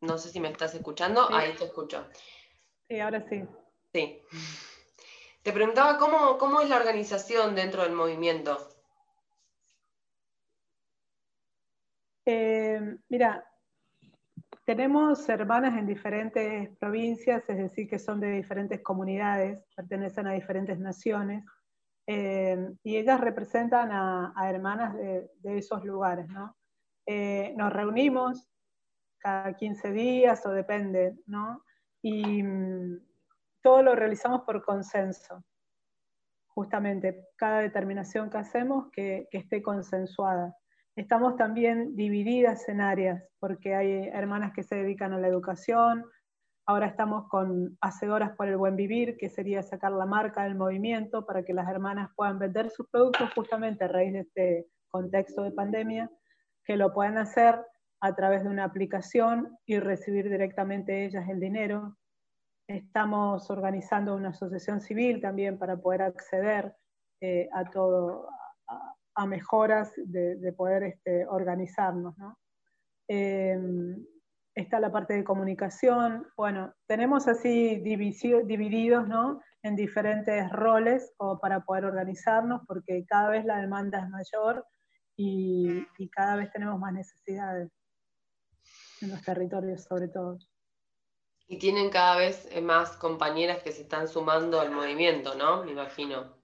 [0.00, 1.28] No sé si me estás escuchando.
[1.32, 2.08] Ahí te escucho.
[2.88, 3.44] Sí, ahora sí.
[3.92, 4.22] Sí.
[5.42, 8.69] Te preguntaba cómo es la organización dentro del movimiento.
[12.26, 13.44] Eh, mira,
[14.64, 20.78] tenemos hermanas en diferentes provincias, es decir, que son de diferentes comunidades, pertenecen a diferentes
[20.78, 21.44] naciones,
[22.06, 26.56] eh, y ellas representan a, hermanas de, esos lugares, ¿no?
[27.06, 28.48] Eh, nos reunimos
[29.18, 31.64] cada 15 días o depende, ¿no?
[32.02, 33.00] Y mm,
[33.62, 35.44] todo lo realizamos por consenso,
[36.48, 40.56] justamente, cada determinación que hacemos que esté consensuada.
[40.96, 46.04] Estamos también divididas en áreas, porque hay hermanas que se dedican a la educación,
[46.66, 51.26] ahora estamos con Hacedoras por el Buen Vivir, que sería sacar la marca del movimiento
[51.26, 55.52] para que las hermanas puedan vender sus productos justamente a raíz de este contexto de
[55.52, 56.10] pandemia,
[56.64, 57.64] que lo puedan hacer
[58.00, 61.96] a través de una aplicación y recibir directamente ellas el dinero.
[62.68, 66.74] Estamos organizando una asociación civil también para poder acceder
[67.20, 68.28] eh, a todo,
[69.14, 72.16] a mejoras de, de poder este, organizarnos.
[72.18, 72.38] ¿no?
[73.08, 73.58] Eh,
[74.54, 76.26] está la parte de comunicación.
[76.36, 79.40] Bueno, tenemos así divisio, divididos ¿no?
[79.62, 84.66] en diferentes roles o para poder organizarnos porque cada vez la demanda es mayor
[85.16, 87.70] y, y cada vez tenemos más necesidades
[89.02, 90.38] en los territorios sobre todo.
[91.46, 95.64] Y tienen cada vez más compañeras que se están sumando al movimiento, ¿no?
[95.64, 96.36] Me imagino.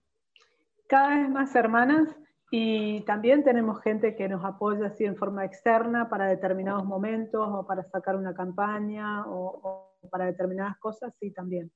[0.88, 2.09] Cada vez más hermanas
[2.50, 7.66] y también tenemos gente que nos apoya así en forma externa para determinados momentos o
[7.66, 11.72] para sacar una campaña o, o para determinadas cosas, sí, también.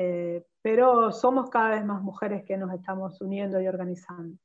[0.00, 4.38] Eh, pero somos cada vez más mujeres que nos estamos uniendo y organizando.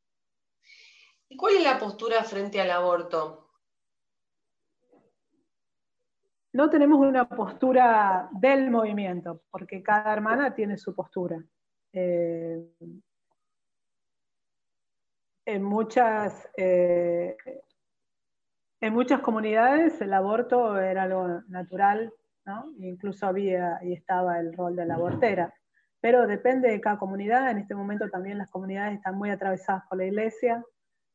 [1.30, 3.52] ¿Y cuál es la postura frente al aborto?
[6.54, 11.44] No tenemos una postura del movimiento, porque cada hermana tiene su postura.
[11.92, 12.74] Eh,
[15.46, 17.36] en muchas, eh,
[18.82, 22.14] en muchas comunidades el aborto era algo natural,
[22.46, 22.74] ¿no?
[22.80, 25.54] incluso había y estaba el rol de la abortera,
[26.02, 29.98] pero depende de cada comunidad, en este momento también las comunidades están muy atravesadas por
[29.98, 30.64] la iglesia,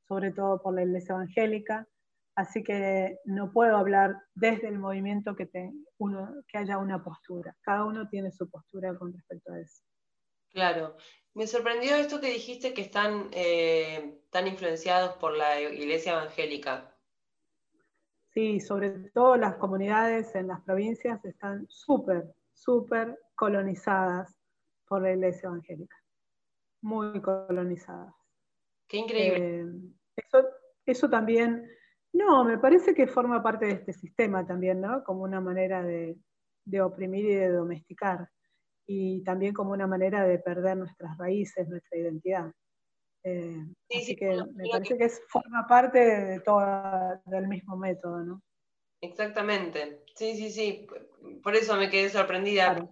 [0.06, 1.86] sobre todo por la iglesia evangélica,
[2.34, 7.54] así que no puedo hablar desde el movimiento que, te, uno, que haya una postura,
[7.60, 9.82] cada uno tiene su postura con respecto a eso.
[10.50, 10.96] Claro,
[11.34, 16.94] me sorprendió esto que dijiste que están eh, tan influenciados por la iglesia evangélica.
[18.34, 24.36] Sí, sobre todo las comunidades en las provincias están súper, súper colonizadas
[24.86, 25.96] por la iglesia evangélica.
[26.82, 28.14] Muy colonizadas.
[28.86, 29.60] Qué increíble.
[29.60, 29.66] Eh,
[30.16, 30.46] eso,
[30.86, 31.68] eso también,
[32.12, 35.02] no, me parece que forma parte de este sistema también, ¿no?
[35.04, 36.16] Como una manera de,
[36.64, 38.30] de oprimir y de domesticar
[38.86, 42.52] y también como una manera de perder nuestras raíces, nuestra identidad.
[43.24, 46.60] Eh, Sí, así sí, que me parece que- que es, forma parte de todo,
[47.26, 48.42] del mismo método, ¿no?
[49.00, 50.04] Exactamente.
[50.14, 50.86] Sí, sí, sí.
[51.42, 52.88] Por eso me quedé sorprendida.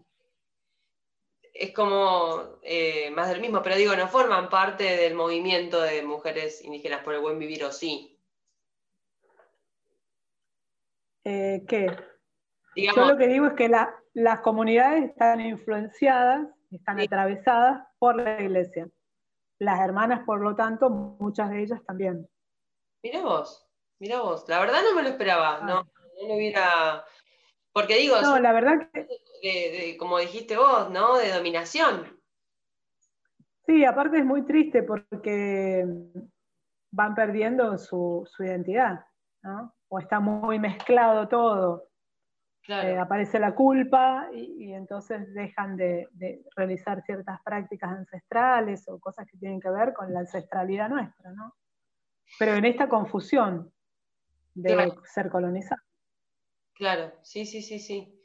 [1.52, 6.62] Es como eh, más del mismo, pero digo, no forman parte del movimiento de mujeres
[6.64, 8.18] indígenas por el buen vivir, o sí.
[11.24, 11.86] Eh, ¿Qué?
[12.74, 18.16] Digamos- Yo lo que digo es que la- las comunidades están influenciadas, están atravesadas por
[18.16, 18.88] la iglesia.
[19.58, 22.28] Las hermanas, por lo tanto, muchas de ellas también.
[23.02, 23.66] Mirá vos,
[24.00, 24.44] mirá vos.
[24.48, 27.04] La verdad no me lo esperaba, no, no lo hubiera.
[27.72, 28.22] Porque digo, Ah.
[28.22, 29.00] No, la verdad que
[29.42, 31.16] de- de- como dijiste vos, ¿no?
[31.16, 32.20] De dominación.
[33.66, 35.84] sí, aparte es muy triste porque
[36.92, 39.04] van perdiendo su, su identidad,
[39.42, 39.74] ¿no?
[39.88, 41.85] O está muy mezclado todo.
[42.66, 42.88] Claro.
[42.88, 48.98] Eh, aparece la culpa y, y entonces dejan de, de realizar ciertas prácticas ancestrales o
[48.98, 51.54] cosas que tienen que ver con la ancestralidad nuestra, ¿no?
[52.40, 53.72] Pero en esta confusión
[54.54, 55.02] de Claro.
[55.04, 55.80] ser colonizado.
[56.74, 58.20] Claro, sí, sí, sí, sí.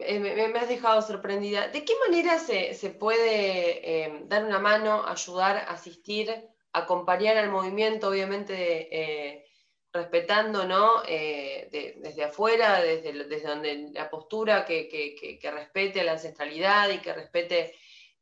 [0.00, 1.68] Eh, me, has dejado sorprendida.
[1.68, 6.30] ¿De qué manera se, se puede eh, dar una mano, ayudar, asistir,
[6.72, 9.46] acompañar al movimiento, obviamente
[9.94, 11.02] respetando, ¿no?
[11.06, 16.90] Eh, de- desde afuera, desde, desde donde la postura que, que- que- respete la ancestralidad
[16.90, 17.72] y que respete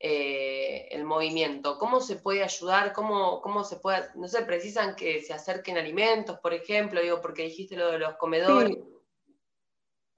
[0.05, 1.79] eh, el movimiento.
[1.79, 2.93] ¿Cómo se puede ayudar?
[2.93, 7.45] ¿Cómo, cómo se puede, no sé, precisan que se acerquen alimentos, por ejemplo, digo, porque
[7.45, 8.77] dijiste lo de los comedores.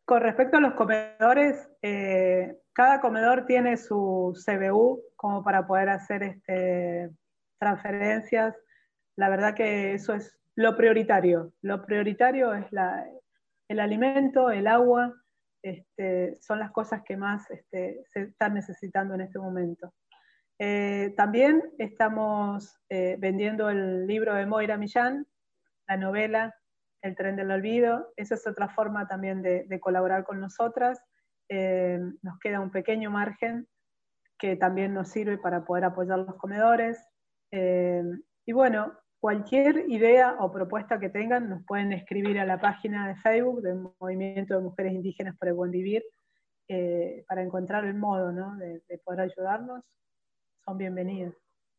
[0.07, 6.23] Con respecto a los comedores, eh, cada comedor tiene su CBU como para poder hacer
[6.23, 7.11] este,
[7.59, 8.57] transferencias.
[9.17, 11.53] La verdad que eso es lo prioritario.
[11.63, 12.67] Lo prioritario es
[13.69, 15.15] el alimento, el agua,
[15.63, 19.95] este, son las cosas que más este, se están necesitando en este momento.
[20.59, 25.27] Eh, también estamos eh, vendiendo el libro de Moira Millán,
[25.89, 26.55] la novela
[27.03, 28.13] el tren del olvido.
[28.17, 31.03] Esa es otra forma también de, colaborar con nosotras.
[31.51, 33.69] Eh, nos queda un pequeño margen
[34.39, 36.99] que también nos sirve para poder apoyar los comedores.
[37.51, 43.17] Y bueno, cualquier idea o propuesta que tengan nos pueden escribir a la página de
[43.17, 46.05] Facebook del Movimiento de Mujeres Indígenas por el Buen Vivir
[46.69, 48.55] eh, para encontrar el modo ¿no?
[48.59, 49.83] de, de poder ayudarnos.
[50.63, 51.33] Son bienvenidas.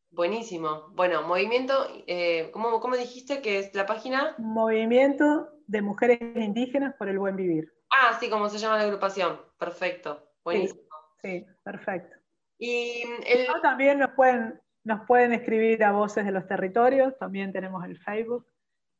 [0.09, 0.87] Buenísimo.
[0.95, 4.33] Bueno, movimiento, eh, ¿cómo, ¿cómo dijiste que es la página?
[4.39, 7.71] Movimiento de Mujeres Indígenas por el Buen Vivir.
[7.91, 9.39] Ah, sí, como se llama la agrupación.
[9.59, 10.31] Perfecto.
[10.43, 10.81] Buenísimo.
[11.21, 12.17] Sí, sí, perfecto.
[12.57, 13.45] Y el...
[13.45, 17.97] No, también nos pueden, nos pueden escribir a Voces de los Territorios, también tenemos el
[17.99, 18.47] Facebook,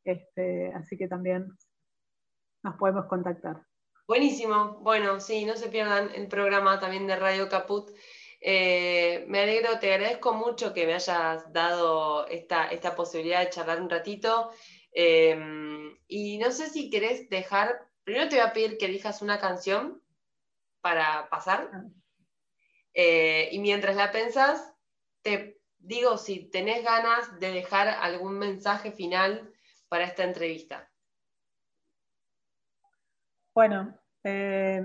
[0.04, 1.48] este, así que también
[2.62, 3.62] nos podemos contactar.
[4.06, 4.80] Buenísimo.
[4.82, 7.90] Bueno, sí, no se pierdan el programa también de Radio Caput.
[8.40, 13.80] Eh, me alegro, te agradezco mucho que me hayas dado esta, esta posibilidad de charlar
[13.80, 14.50] un ratito.
[14.92, 15.36] Eh,
[16.08, 20.02] y no sé si querés dejar, primero te voy a pedir que elijas una canción
[20.80, 21.70] para pasar.
[22.92, 24.72] Eh, y mientras la pensás,
[25.22, 25.55] te
[25.86, 29.52] digo si tenés ganas de dejar algún mensaje final
[29.88, 30.90] para esta entrevista.
[33.54, 34.82] Bueno, eh,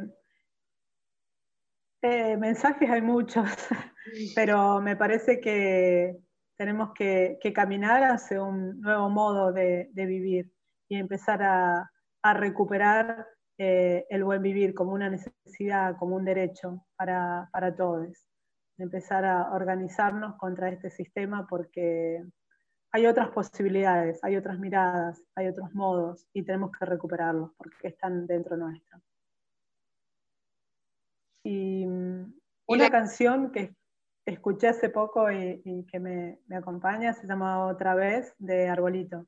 [2.04, 3.50] eh, mensajes hay muchos,
[4.36, 6.18] pero me parece que
[6.56, 10.54] tenemos que, que caminar hacia un nuevo modo de, vivir
[10.88, 11.92] y empezar a,
[12.22, 13.28] a recuperar
[13.58, 18.31] eh, el buen vivir como una necesidad, como un derecho para, para todos.
[18.78, 22.24] Empezar a organizarnos contra este sistema porque
[22.92, 28.28] hay otras posibilidades, hay otras miradas, hay otros modos y tenemos que recuperarlos porque están
[28.28, 29.02] dentro nuestro.
[31.44, 32.34] Y mm,
[32.68, 33.76] una canción que
[34.26, 39.26] escuché hace poco y, y que me, me, acompaña se llama Otra vez de Arbolito.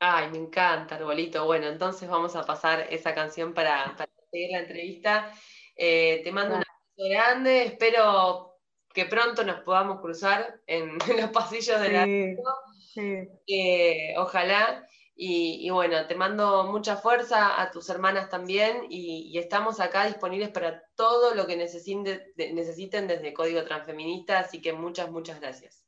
[0.00, 1.44] Ay, me encanta, Arbolito.
[1.44, 5.30] Bueno, entonces vamos a pasar esa canción para, para seguir la entrevista.
[5.76, 8.52] Eh, te mando un abrazo grande, espero
[8.92, 12.54] que pronto nos podamos cruzar en, en los pasillos de sí, la
[12.94, 13.28] sí.
[13.46, 14.86] eh, ojalá.
[15.14, 20.06] Y, y, bueno, te mando mucha fuerza a tus hermanas también y, y estamos acá
[20.06, 25.38] disponibles para todo lo que necesiten, de, necesiten desde Código Transfeminista, así que muchas, muchas
[25.38, 25.84] gracias.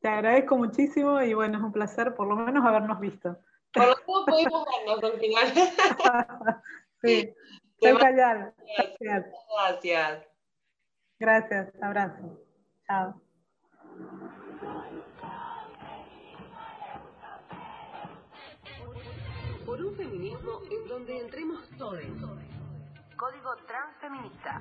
[0.00, 3.38] Te agradezco muchísimo y bueno, es un placer por lo menos habernos visto.
[3.72, 5.52] Por lo menos pudimos vernos al final.
[7.02, 7.34] sí,
[7.92, 8.54] Gracias.
[9.00, 10.26] Gracias.
[11.18, 12.38] Gracias, abrazo.
[12.86, 13.20] Chao.
[19.66, 22.00] Por un feminismo en donde entremos todos.
[23.16, 24.60] Código Transfeminista.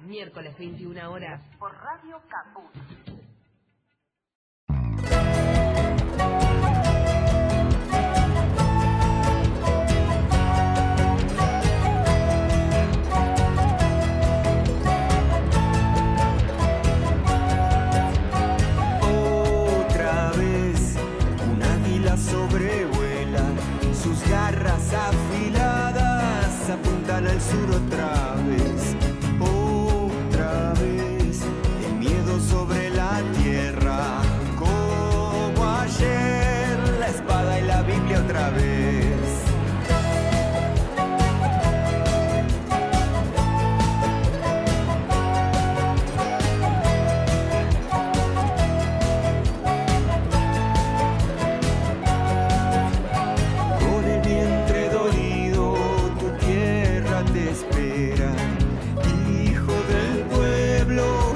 [0.00, 1.40] Miércoles 21 horas.
[1.58, 3.11] Por Radio Caput.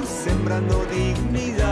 [0.07, 1.66] Sembrando dignidad.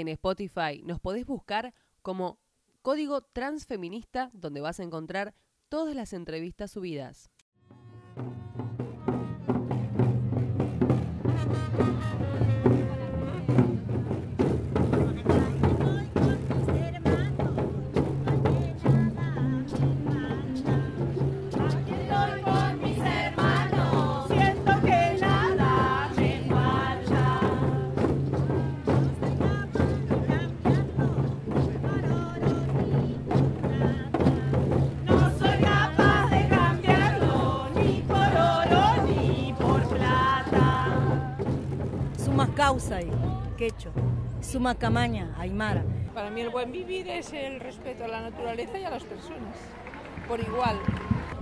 [0.00, 2.38] En Spotify nos podés buscar como
[2.80, 5.34] Código Transfeminista, donde vas a encontrar
[5.68, 7.30] todas las entrevistas subidas.
[42.80, 43.90] Suma causa y quecho,
[44.40, 45.84] suma camaña, aymara.
[46.14, 49.54] Para mí el buen vivir es el respeto a la naturaleza y a las personas,
[50.26, 50.78] por igual.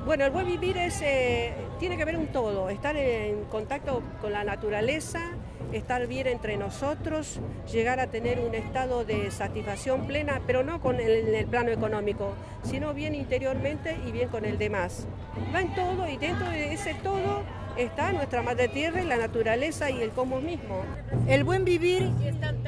[0.04, 4.32] Bueno, el buen vivir es, eh, tiene que ver un todo, estar en contacto con
[4.32, 5.30] la naturaleza,
[5.72, 10.98] estar bien entre nosotros, llegar a tener un estado de satisfacción plena, pero no con
[10.98, 12.32] el, el plano económico,
[12.64, 15.06] sino bien interiormente y bien con el demás.
[15.54, 17.42] Va en todo y dentro de ese todo
[17.78, 20.82] está nuestra madre tierra y la naturaleza y el cosmos mismo.
[21.26, 22.10] El buen vivir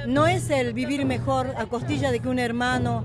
[0.06, 3.04] no es el vivir mejor a costilla de que un hermano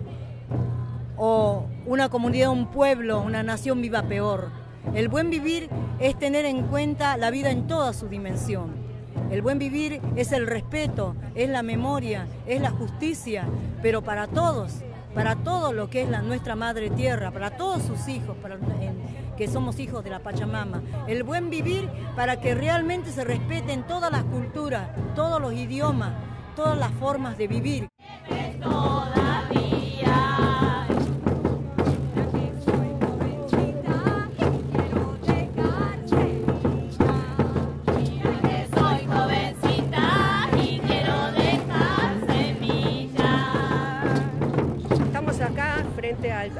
[1.18, 4.49] o una comunidad, un pueblo, una nación viva peor.
[4.93, 8.86] El buen vivir es tener en cuenta la vida en toda su dimensión.
[9.32, 13.45] El buen vivir es el respeto, es la memoria, es la justicia,
[13.82, 14.74] pero para todos,
[15.16, 19.24] para todo lo que es la, nuestra madre tierra, para todos sus hijos, para, en-
[19.36, 20.81] que somos hijos de la Pachamama.
[21.07, 26.13] El buen vivir para que realmente se respeten todas las culturas, todos los idiomas,
[26.55, 27.88] todas las formas de vivir.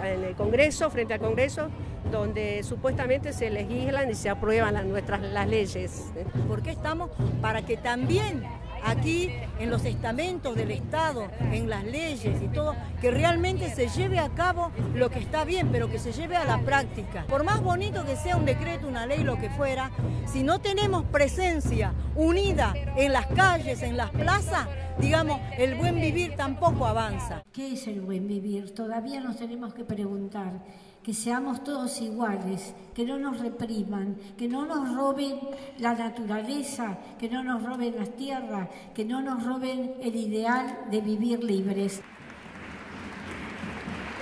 [0.04, 1.70] En el Congreso, frente al Congreso,
[2.16, 6.12] donde supuestamente se legislan y se aprueban las, nuestras las leyes.
[6.48, 7.12] ¿Por qué estamos?
[7.42, 8.44] Para que también
[8.86, 14.20] aquí en los estamentos del Estado, en las leyes y todo, que realmente se lleve
[14.20, 17.26] a cabo lo que está bien, pero que se lleve a la práctica.
[17.28, 19.92] Por más bonito que sea un decreto, una ley, lo que fuera,
[20.28, 24.68] si no tenemos presencia unida en las calles, en las plazas,
[25.00, 27.44] digamos, el buen vivir tampoco avanza.
[27.52, 28.74] ¿Qué es el buen vivir?
[28.74, 30.62] Todavía nos tenemos que preguntar
[31.06, 35.40] que seamos todos iguales, que no nos repriman, que no nos roben
[35.78, 41.02] la naturaleza, que no nos roben las tierras, que no nos roben el ideal de
[41.02, 42.02] vivir libres.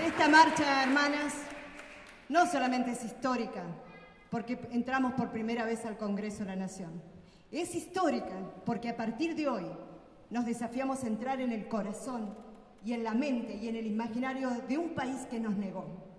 [0.06, 1.36] Esta marcha, hermanas,
[2.28, 3.64] no solamente es histórica,
[4.30, 7.02] porque entramos por primera vez al Congreso de la Nación.
[7.50, 9.68] Es histórica porque a partir de hoy
[10.30, 12.36] nos desafiamos a entrar en el corazón
[12.84, 16.12] y en la mente y en el imaginario de un país que nos negó.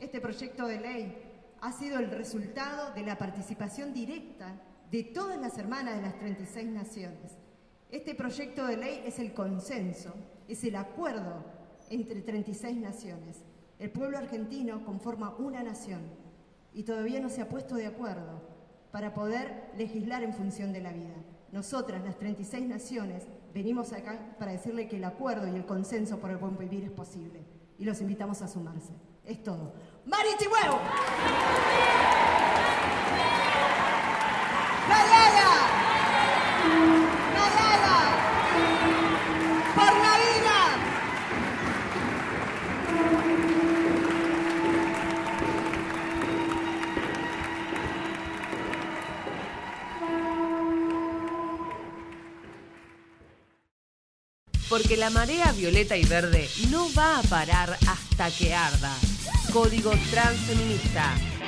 [0.00, 1.14] Este proyecto de ley
[1.60, 4.58] ha sido el resultado de la participación directa
[4.90, 7.36] de todas las hermanas de las 36 naciones.
[7.90, 10.14] Este proyecto de ley es el consenso,
[10.48, 11.44] es el acuerdo
[11.90, 13.44] entre 36 naciones.
[13.78, 16.00] El pueblo argentino conforma una nación
[16.72, 18.40] y todavía no se ha puesto de acuerdo
[18.92, 21.16] para poder legislar en función de la vida.
[21.52, 26.30] Nosotras, las 36 naciones, venimos acá para decirle que el acuerdo y el consenso por
[26.30, 27.44] el buen vivir es posible
[27.78, 28.92] y los invitamos a sumarse.
[29.24, 29.72] Es todo.
[30.06, 30.80] ¡Marichihuevo!
[34.88, 35.50] ¡Nayala!
[37.34, 37.98] ¡Nayala!
[39.74, 40.58] ¡Por la vida!
[54.68, 58.96] Porque la marea violeta y verde no va a parar hasta que arda.
[59.50, 61.39] Código Transfeminista.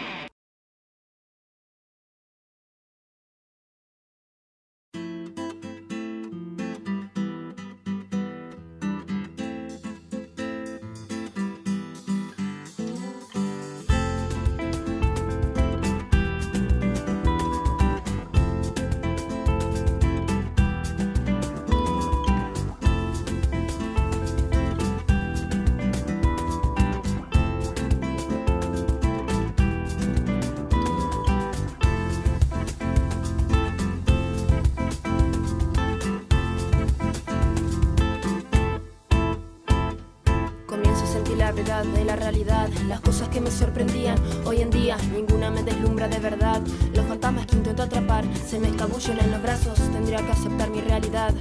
[41.54, 44.16] Verdad de la realidad, las cosas que me sorprendían.
[44.44, 46.62] Hoy en día ninguna me deslumbra de verdad.
[46.94, 49.78] Los fantasmas que intento atrapar se me escabullen en los brazos.
[49.92, 51.34] Tendría que aceptar mi realidad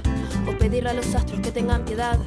[0.46, 2.18] o pedirle a los astros que tengan piedad.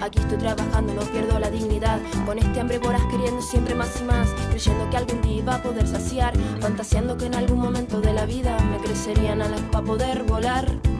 [0.00, 2.00] Aquí estoy trabajando, no pierdo la dignidad.
[2.24, 5.62] Con este hambre voraz queriendo siempre más y más, creyendo que algún día iba a
[5.62, 10.22] poder saciar, fantaseando que en algún momento de la vida me crecerían alas para poder
[10.24, 10.93] volar.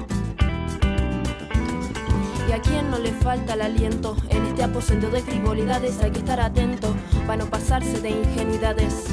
[2.54, 6.38] A quien no le falta el aliento en este aposento de frivolidades hay que estar
[6.38, 6.94] atento
[7.26, 9.06] para no pasarse de ingenuidades.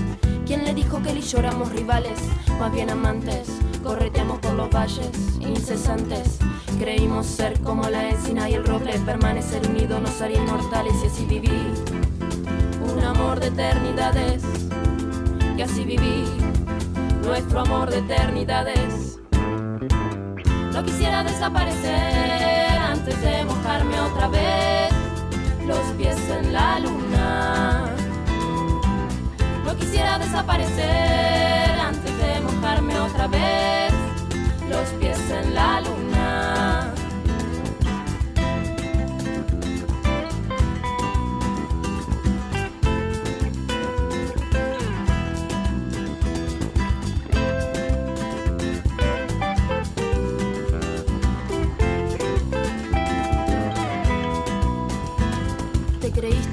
[0.45, 1.39] ¿Quién le dijo que él y yo
[1.71, 2.19] rivales?
[2.59, 3.49] Más bien amantes,
[3.83, 6.37] correteamos por los valles incesantes.
[6.77, 11.25] Creímos ser como la encina y el roble, permanecer unidos nos haría inmortales y así
[11.25, 11.49] viví.
[12.93, 14.43] Un amor de eternidades,
[15.57, 16.25] y así viví
[17.23, 19.17] nuestro amor de eternidades.
[20.71, 22.70] No quisiera desaparecer
[23.01, 24.93] antes de mojarme otra vez
[25.65, 27.95] los pies en la luna.
[29.65, 33.91] No quisiera desaparecer antes de mojarme otra vez
[34.69, 36.10] los pies en la luna.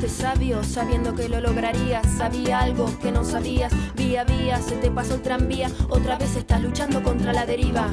[0.06, 2.06] Sabio sabiendo que lo lograrías.
[2.18, 3.72] Sabía algo que no sabías.
[3.96, 5.70] Vía vía se te pasó el tranvía.
[5.88, 7.88] Otra vez estás luchando contra la deriva.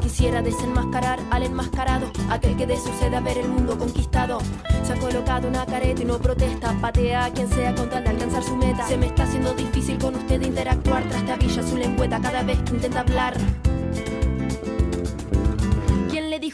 [0.00, 4.38] Quisiera desenmascarar al enmascarado, aquel que de su sed a ver el mundo conquistado.
[4.84, 6.76] Se ha colocado una careta y no protesta.
[6.80, 8.86] Patea a quien sea con tal de alcanzar su meta.
[8.86, 11.08] Se me está haciendo difícil con usted interactuar.
[11.08, 13.34] Trastabilla su lengüeta cada vez que intenta hablar.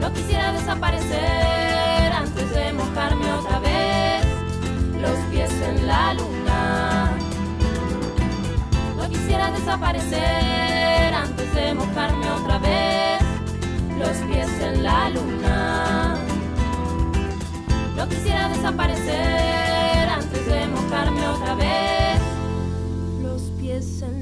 [0.00, 4.24] No quisiera desaparecer antes de mojarme otra vez
[5.00, 7.12] los pies en la luna.
[8.96, 13.20] No quisiera desaparecer antes de mojarme otra vez
[13.98, 16.16] los pies en la luna.
[17.96, 22.20] No quisiera desaparecer antes de mojarme otra vez
[23.22, 24.19] los pies en la luna.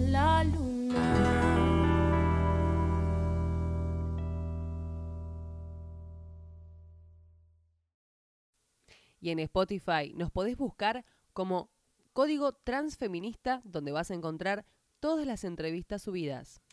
[9.20, 11.70] Y en Spotify nos podés buscar como
[12.12, 14.64] Código Transfeminista, donde vas a encontrar
[15.00, 16.62] todas las entrevistas subidas.